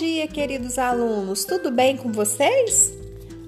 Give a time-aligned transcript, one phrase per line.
[0.00, 1.44] dia, queridos alunos!
[1.44, 2.90] Tudo bem com vocês?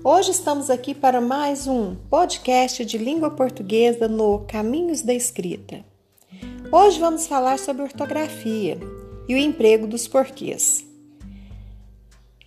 [0.05, 5.83] Hoje estamos aqui para mais um podcast de língua portuguesa no Caminhos da Escrita.
[6.71, 8.79] Hoje vamos falar sobre ortografia
[9.27, 10.85] e o emprego dos porquês.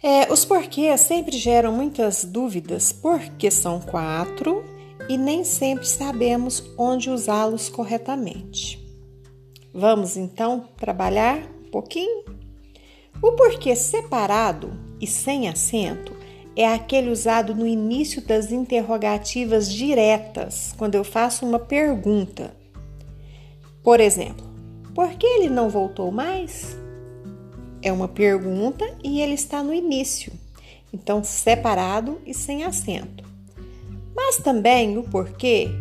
[0.04, 4.64] É, os porquês sempre geram muitas dúvidas porque são quatro
[5.10, 8.80] e nem sempre sabemos onde usá-los corretamente.
[9.74, 12.35] Vamos então trabalhar um pouquinho?
[13.26, 14.72] O porquê separado
[15.02, 16.16] e sem acento
[16.56, 22.56] é aquele usado no início das interrogativas diretas, quando eu faço uma pergunta.
[23.82, 24.46] Por exemplo,
[24.94, 26.78] por que ele não voltou mais?
[27.82, 30.32] É uma pergunta e ele está no início,
[30.94, 33.24] então separado e sem acento.
[34.16, 35.72] Mas também o porquê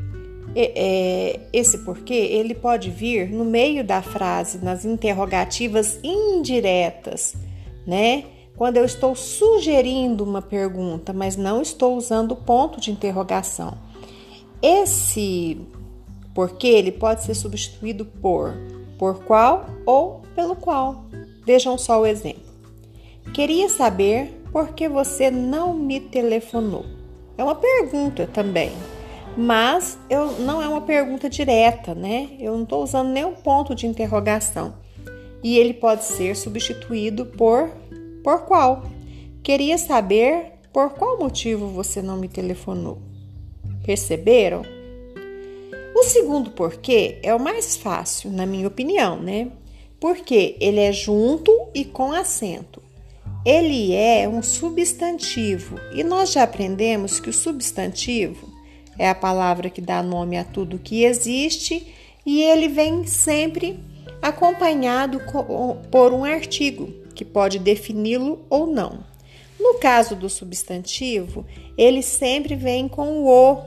[1.53, 7.35] esse porquê ele pode vir no meio da frase, nas interrogativas indiretas,
[7.87, 8.25] né?
[8.57, 13.77] Quando eu estou sugerindo uma pergunta, mas não estou usando ponto de interrogação.
[14.63, 15.61] Esse
[16.33, 18.55] porquê ele pode ser substituído por
[18.99, 21.05] por qual ou pelo qual.
[21.45, 22.43] Vejam só o exemplo.
[23.33, 26.85] Queria saber por que você não me telefonou.
[27.37, 28.73] É uma pergunta também
[29.37, 32.31] mas eu não é uma pergunta direta, né?
[32.39, 34.75] Eu não estou usando nenhum ponto de interrogação.
[35.43, 37.71] E ele pode ser substituído por
[38.23, 38.85] por qual?
[39.43, 43.03] Queria saber por qual motivo você não me telefonou.
[43.85, 44.63] Perceberam?
[45.95, 49.51] O segundo porquê é o mais fácil, na minha opinião, né?
[50.01, 52.83] Porque ele é junto e com acento.
[53.45, 58.54] Ele é um substantivo e nós já aprendemos que o substantivo
[58.99, 63.79] é a palavra que dá nome a tudo que existe e ele vem sempre
[64.23, 65.21] acompanhado
[65.91, 69.05] por um artigo que pode defini-lo ou não.
[69.59, 71.47] No caso do substantivo,
[71.77, 73.63] ele sempre vem com o o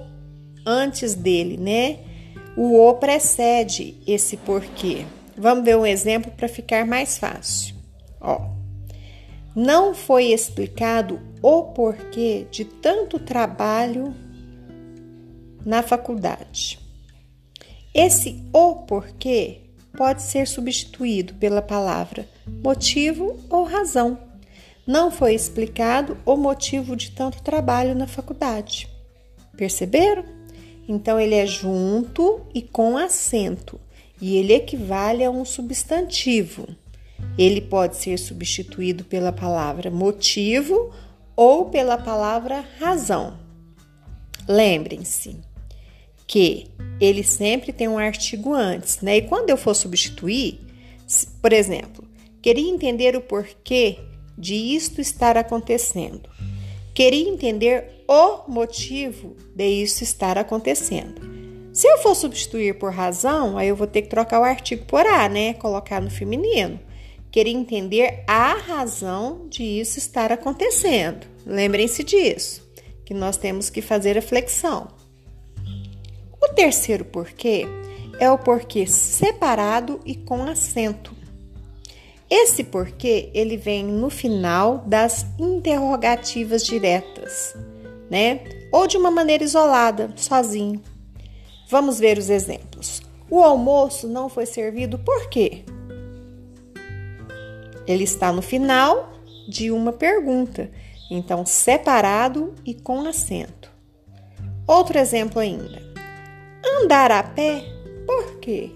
[0.65, 1.99] antes dele, né?
[2.55, 5.05] O o precede esse porquê.
[5.37, 7.75] Vamos ver um exemplo para ficar mais fácil.
[8.19, 8.41] Ó,
[9.55, 14.13] não foi explicado o porquê de tanto trabalho
[15.67, 16.79] na faculdade.
[17.93, 19.63] Esse o porquê
[19.97, 22.25] pode ser substituído pela palavra
[22.63, 24.17] motivo ou razão.
[24.87, 28.87] Não foi explicado o motivo de tanto trabalho na faculdade.
[29.57, 30.23] Perceberam?
[30.87, 33.77] Então ele é junto e com acento,
[34.21, 36.65] e ele equivale a um substantivo.
[37.37, 40.93] Ele pode ser substituído pela palavra motivo
[41.35, 43.37] ou pela palavra razão.
[44.47, 45.35] Lembrem-se,
[46.27, 46.67] que
[46.99, 49.17] ele sempre tem um artigo antes, né?
[49.17, 50.59] E quando eu for substituir,
[51.41, 52.03] por exemplo,
[52.41, 53.97] queria entender o porquê
[54.37, 56.29] de isto estar acontecendo.
[56.93, 61.21] Queria entender o motivo de isso estar acontecendo.
[61.73, 65.05] Se eu for substituir por razão, aí eu vou ter que trocar o artigo por
[65.05, 65.53] a, né?
[65.53, 66.79] Colocar no feminino.
[67.31, 71.27] Queria entender a razão de isso estar acontecendo.
[71.45, 72.67] Lembrem-se disso,
[73.05, 74.96] que nós temos que fazer a flexão.
[76.57, 77.67] Terceiro porquê
[78.19, 81.15] é o porquê separado e com acento.
[82.27, 87.55] Esse porquê ele vem no final das interrogativas diretas,
[88.09, 88.39] né?
[88.71, 90.81] Ou de uma maneira isolada, sozinho.
[91.69, 93.03] Vamos ver os exemplos.
[93.29, 95.63] O almoço não foi servido por quê?
[97.85, 99.13] Ele está no final
[99.47, 100.71] de uma pergunta,
[101.11, 103.71] então separado e com acento.
[104.65, 105.86] Outro exemplo ainda.
[106.65, 107.63] Andar a pé,
[108.05, 108.71] por quê?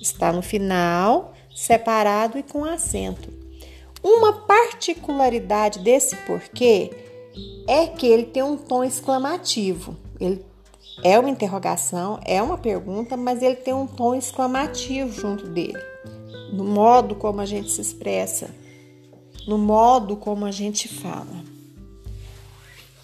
[0.00, 3.32] Está no final, separado e com acento.
[4.02, 6.90] Uma particularidade desse porquê
[7.66, 9.96] é que ele tem um tom exclamativo.
[10.20, 10.44] Ele
[11.02, 15.78] é uma interrogação, é uma pergunta, mas ele tem um tom exclamativo junto dele,
[16.52, 18.50] no modo como a gente se expressa,
[19.46, 21.44] no modo como a gente fala.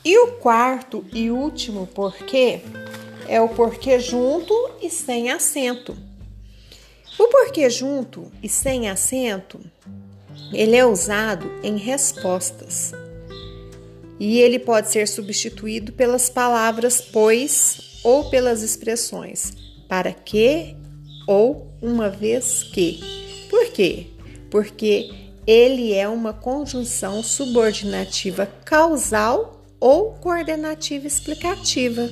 [0.05, 2.61] E o quarto e último porquê
[3.29, 5.97] é o porquê junto e sem acento.
[7.19, 9.61] O porquê junto e sem acento,
[10.53, 12.93] ele é usado em respostas.
[14.19, 19.53] E ele pode ser substituído pelas palavras pois ou pelas expressões
[19.89, 20.77] para que
[21.27, 23.01] ou uma vez que.
[23.51, 24.07] Por quê?
[24.51, 25.11] Porque
[25.47, 32.09] ele é uma conjunção subordinativa causal ou coordenativa explicativa.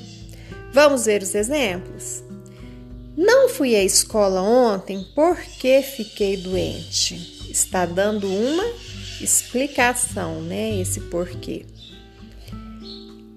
[0.72, 2.22] Vamos ver os exemplos?
[3.16, 7.48] Não fui à escola ontem porque fiquei doente.
[7.50, 8.64] Está dando uma
[9.20, 10.80] explicação, né?
[10.80, 11.66] Esse porquê.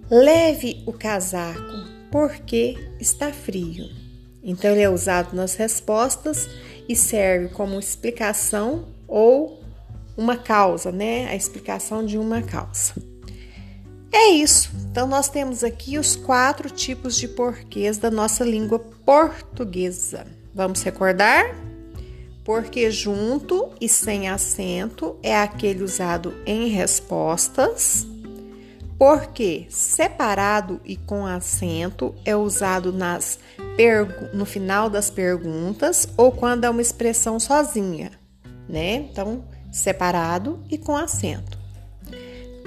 [0.09, 3.89] Leve o casaco porque está frio.
[4.44, 6.47] Então, ele é usado nas respostas
[6.88, 9.63] e serve como explicação ou
[10.15, 11.27] uma causa, né?
[11.30, 12.94] A explicação de uma causa.
[14.13, 14.69] É isso.
[14.92, 20.27] Então, nós temos aqui os quatro tipos de porquês da nossa língua portuguesa.
[20.54, 21.56] Vamos recordar?
[22.45, 28.06] Porque junto e sem acento é aquele usado em respostas.
[29.00, 33.39] Porque separado e com acento é usado nas
[34.31, 38.12] no final das perguntas ou quando é uma expressão sozinha,
[38.69, 38.94] né?
[38.94, 41.57] Então, separado e com acento.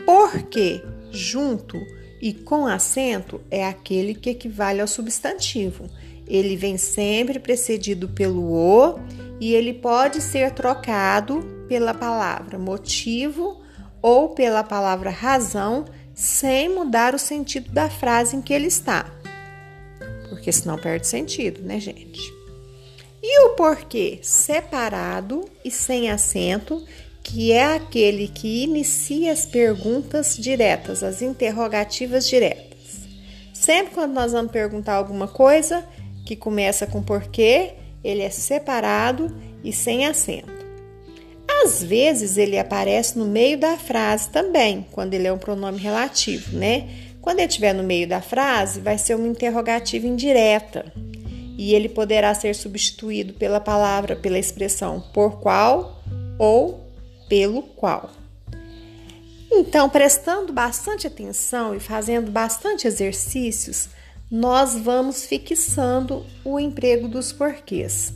[0.05, 0.83] Porque
[1.17, 1.77] junto
[2.21, 5.89] e com acento é aquele que equivale ao substantivo.
[6.27, 8.99] Ele vem sempre precedido pelo o
[9.41, 13.61] e ele pode ser trocado pela palavra motivo
[14.03, 15.85] ou pela palavra razão
[16.15, 19.07] sem mudar o sentido da frase em que ele está.
[20.29, 22.35] Porque senão perde sentido, né, gente?
[23.23, 26.85] E o porquê separado e sem acento
[27.27, 32.79] que é aquele que inicia as perguntas diretas, as interrogativas diretas.
[33.53, 35.85] Sempre quando nós vamos perguntar alguma coisa
[36.25, 37.73] que começa com porquê,
[38.05, 40.55] ele é separado e sem acento.
[41.65, 46.57] Às vezes ele aparece no meio da frase também, quando ele é um pronome relativo,
[46.57, 46.89] né?
[47.21, 50.93] Quando ele estiver no meio da frase, vai ser uma interrogativa indireta
[51.59, 56.01] e ele poderá ser substituído pela palavra, pela expressão por qual
[56.39, 56.86] ou
[57.29, 58.11] pelo qual.
[59.51, 63.89] Então, prestando bastante atenção e fazendo bastante exercícios,
[64.31, 68.13] nós vamos fixando o emprego dos porquês.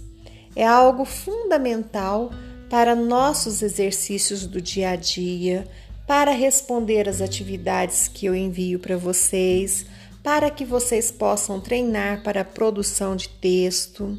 [0.56, 2.30] É algo fundamental
[2.68, 5.66] para nossos exercícios do dia a dia,
[6.06, 9.86] para responder às atividades que eu envio para vocês,
[10.22, 14.18] para que vocês possam treinar para produção de texto,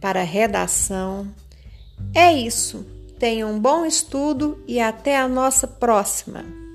[0.00, 1.32] para redação.
[2.14, 2.95] É isso.
[3.18, 6.65] Tenha um bom estudo e até a nossa próxima!